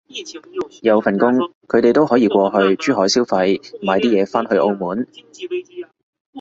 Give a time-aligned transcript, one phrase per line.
[0.81, 1.31] 有份工，
[1.67, 5.07] 佢哋都可以過去珠海消費買啲嘢返去澳門